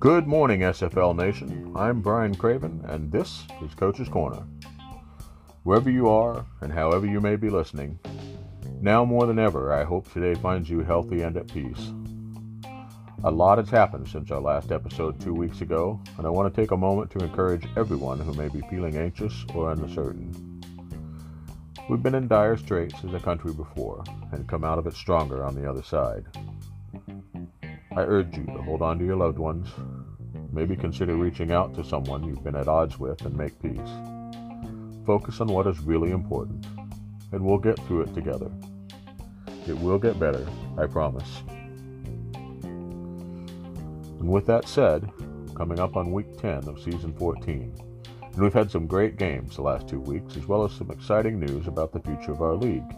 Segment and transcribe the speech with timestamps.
[0.00, 1.72] Good morning, SFL Nation.
[1.76, 4.42] I'm Brian Craven, and this is Coach's Corner.
[5.62, 8.00] Wherever you are and however you may be listening,
[8.80, 11.92] now more than ever, I hope today finds you healthy and at peace.
[13.22, 16.60] A lot has happened since our last episode two weeks ago, and I want to
[16.60, 20.49] take a moment to encourage everyone who may be feeling anxious or uncertain.
[21.90, 25.44] We've been in dire straits as a country before and come out of it stronger
[25.44, 26.24] on the other side.
[27.96, 29.68] I urge you to hold on to your loved ones.
[30.52, 33.90] Maybe consider reaching out to someone you've been at odds with and make peace.
[35.04, 36.64] Focus on what is really important,
[37.32, 38.52] and we'll get through it together.
[39.66, 40.46] It will get better,
[40.78, 41.42] I promise.
[42.62, 45.10] And with that said,
[45.56, 47.89] coming up on week 10 of season 14,
[48.32, 51.40] and we've had some great games the last two weeks, as well as some exciting
[51.40, 52.96] news about the future of our league.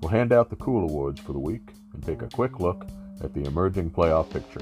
[0.00, 2.86] We'll hand out the Cool Awards for the week and take a quick look
[3.22, 4.60] at the emerging playoff picture.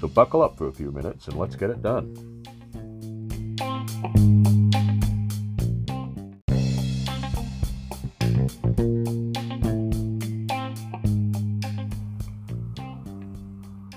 [0.00, 2.14] So buckle up for a few minutes and let's get it done.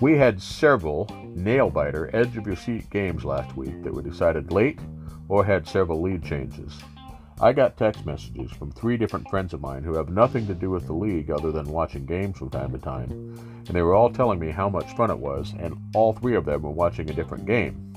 [0.02, 4.51] We had several nail biter, edge of your seat games last week that were decided
[4.51, 4.79] late
[5.27, 6.79] or had several lead changes.
[7.39, 10.69] I got text messages from three different friends of mine who have nothing to do
[10.69, 14.11] with the league other than watching games from time to time, and they were all
[14.11, 17.13] telling me how much fun it was, and all three of them were watching a
[17.13, 17.93] different game.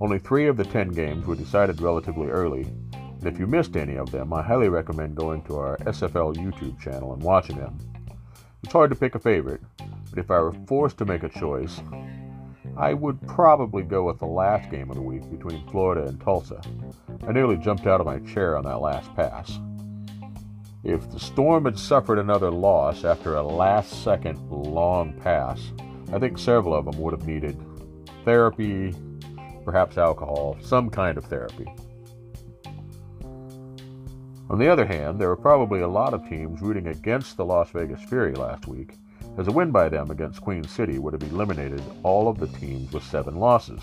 [0.00, 3.96] Only three of the ten games were decided relatively early, and if you missed any
[3.96, 7.78] of them, I highly recommend going to our SFL YouTube channel and watching them.
[8.62, 9.62] It's hard to pick a favorite,
[10.10, 11.80] but if I were forced to make a choice,
[12.78, 13.26] I would hmm.
[13.26, 16.60] probably go with the last game of the week between Florida and Tulsa.
[17.26, 19.58] I nearly jumped out of my chair on that last pass.
[20.84, 25.60] If the Storm had suffered another loss after a last second long pass,
[26.12, 27.60] I think several of them would have needed
[28.24, 28.94] therapy,
[29.64, 31.66] perhaps alcohol, some kind of therapy.
[34.50, 37.70] On the other hand, there were probably a lot of teams rooting against the Las
[37.70, 38.94] Vegas Fury last week
[39.38, 42.92] as a win by them against Queen City would have eliminated all of the teams
[42.92, 43.80] with seven losses.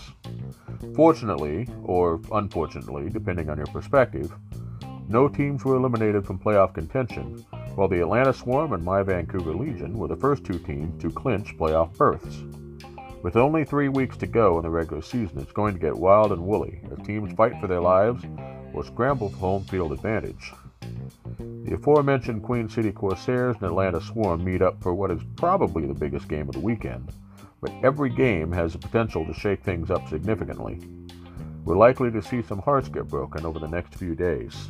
[0.94, 4.34] Fortunately, or unfortunately, depending on your perspective,
[5.08, 7.46] no teams were eliminated from playoff contention,
[7.76, 11.58] while the Atlanta Swarm and my Vancouver Legion were the first two teams to clinch
[11.58, 12.44] playoff berths.
[13.24, 16.32] With only three weeks to go in the regular season, it's going to get wild
[16.32, 18.24] and woolly as teams fight for their lives
[18.74, 20.52] or scramble for home field advantage.
[21.64, 25.94] The aforementioned Queen City Corsairs and Atlanta Swarm meet up for what is probably the
[25.94, 27.12] biggest game of the weekend,
[27.62, 30.80] but every game has the potential to shake things up significantly.
[31.64, 34.70] We're likely to see some hearts get broken over the next few days.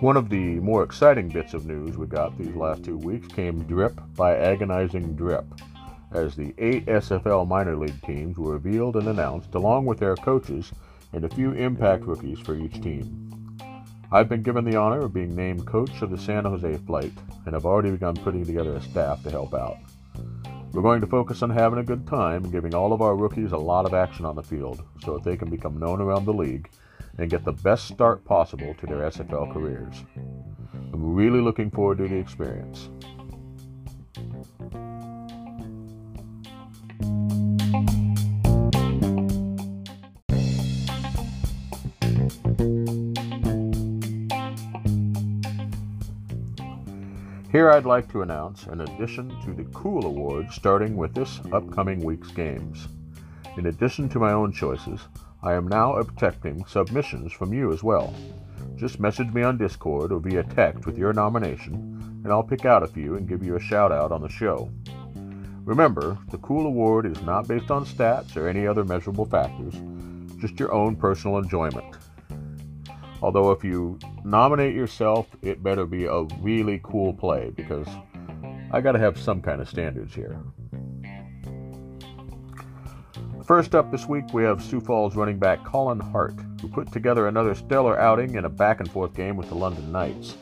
[0.00, 3.64] One of the more exciting bits of news we got these last two weeks came
[3.64, 5.44] drip by agonizing drip,
[6.12, 10.70] as the eight SFL minor league teams were revealed and announced, along with their coaches
[11.12, 13.58] and a few impact rookies for each team.
[14.12, 17.12] I've been given the honor of being named coach of the San Jose Flight,
[17.44, 19.78] and have already begun putting together a staff to help out.
[20.70, 23.58] We're going to focus on having a good time giving all of our rookies a
[23.58, 26.70] lot of action on the field so that they can become known around the league
[27.18, 30.04] and get the best start possible to their SFL careers.
[30.92, 32.88] I'm really looking forward to the experience.
[47.50, 52.04] Here I'd like to announce an addition to the Cool Award starting with this upcoming
[52.04, 52.88] week's games.
[53.56, 55.00] In addition to my own choices,
[55.42, 58.12] I am now accepting submissions from you as well.
[58.74, 62.82] Just message me on Discord or via text with your nomination, and I'll pick out
[62.82, 64.70] a few and give you a shout out on the show.
[65.64, 69.74] Remember, the Cool Award is not based on stats or any other measurable factors,
[70.40, 71.94] just your own personal enjoyment.
[73.22, 77.86] Although, if you nominate yourself, it better be a really cool play because
[78.72, 80.40] I gotta have some kind of standards here.
[83.48, 87.28] First up this week, we have Sioux Falls running back Colin Hart, who put together
[87.28, 90.36] another stellar outing in a back and forth game with the London Knights.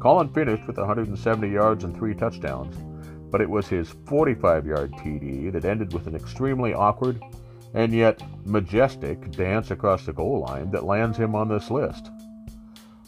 [0.00, 2.76] Colin finished with 170 yards and three touchdowns,
[3.30, 7.22] but it was his 45 yard TD that ended with an extremely awkward
[7.72, 12.10] and yet majestic dance across the goal line that lands him on this list.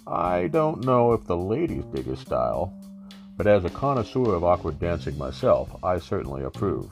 [0.06, 2.72] I don't know if the ladies dig his style,
[3.36, 6.90] but as a connoisseur of awkward dancing myself, I certainly approve.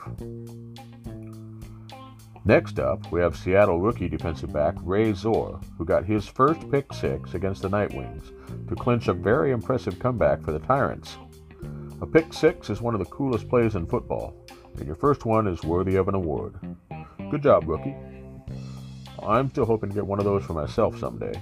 [2.45, 6.93] Next up, we have Seattle rookie defensive back Ray Zor, who got his first pick
[6.93, 8.33] six against the Nightwings
[8.69, 11.17] to clinch a very impressive comeback for the Tyrants.
[12.01, 14.35] A pick six is one of the coolest plays in football,
[14.77, 16.57] and your first one is worthy of an award.
[17.31, 17.95] Good job, rookie.
[19.25, 21.41] I'm still hoping to get one of those for myself someday.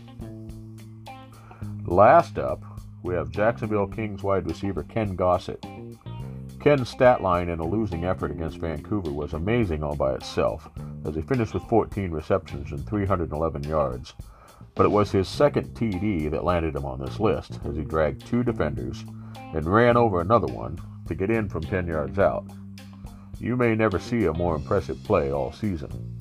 [1.86, 2.62] Last up,
[3.02, 5.64] we have Jacksonville Kings wide receiver Ken Gossett.
[6.60, 10.68] Ken's stat line in a losing effort against Vancouver was amazing all by itself,
[11.06, 14.14] as he finished with 14 receptions and 311 yards.
[14.74, 18.26] But it was his second TD that landed him on this list, as he dragged
[18.26, 19.04] two defenders
[19.54, 22.44] and ran over another one to get in from 10 yards out.
[23.38, 26.19] You may never see a more impressive play all season.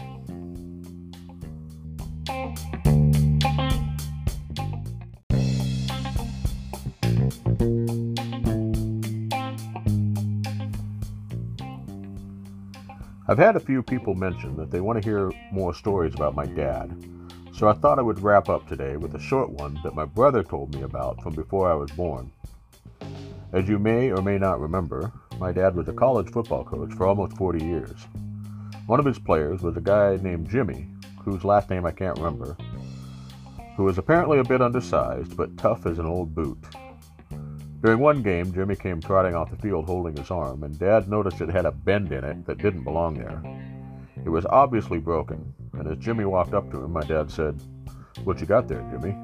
[13.30, 16.48] I've had a few people mention that they want to hear more stories about my
[16.48, 16.92] dad,
[17.54, 20.42] so I thought I would wrap up today with a short one that my brother
[20.42, 22.32] told me about from before I was born.
[23.54, 27.06] As you may or may not remember, my dad was a college football coach for
[27.06, 28.08] almost 40 years.
[28.88, 30.88] One of his players was a guy named Jimmy,
[31.24, 32.58] whose last name I can't remember,
[33.78, 36.58] who was apparently a bit undersized but tough as an old boot.
[37.82, 41.40] During one game, Jimmy came trotting off the field holding his arm, and Dad noticed
[41.40, 43.42] it had a bend in it that didn't belong there.
[44.26, 47.58] It was obviously broken, and as Jimmy walked up to him, my dad said,
[48.26, 49.16] What you got there, Jimmy?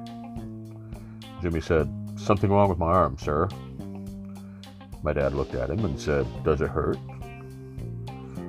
[1.42, 3.46] Jimmy said, Something wrong with my arm, sir.
[5.02, 6.98] My dad looked at him and said, Does it hurt?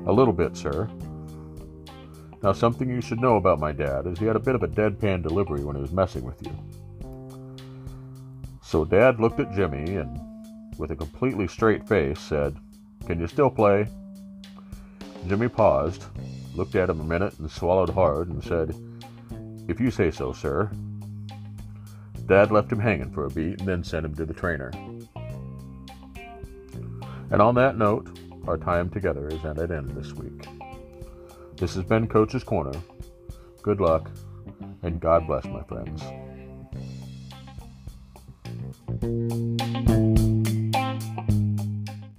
[0.05, 0.89] A little bit, sir.
[2.41, 4.69] Now, something you should know about my dad is he had a bit of a
[4.69, 6.55] deadpan delivery when he was messing with you.
[8.67, 10.19] So Dad looked at Jimmy and,
[10.77, 12.57] with a completely straight face, said,
[13.05, 13.87] Can you still play?
[15.25, 16.03] Jimmy paused,
[16.53, 18.75] looked at him a minute, and swallowed hard and said,
[19.69, 20.69] If you say so, sir.
[22.25, 24.73] Dad left him hanging for a beat and then sent him to the trainer.
[27.31, 30.45] And on that note, our time together is at an end this week.
[31.55, 32.77] This has been Coach's Corner.
[33.61, 34.11] Good luck,
[34.83, 36.03] and God bless, my friends.